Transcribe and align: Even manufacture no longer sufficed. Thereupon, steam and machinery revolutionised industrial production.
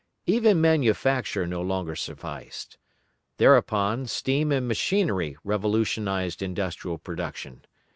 Even 0.25 0.59
manufacture 0.59 1.45
no 1.45 1.61
longer 1.61 1.95
sufficed. 1.95 2.79
Thereupon, 3.37 4.07
steam 4.07 4.51
and 4.51 4.67
machinery 4.67 5.37
revolutionised 5.43 6.41
industrial 6.41 6.97
production. 6.97 7.65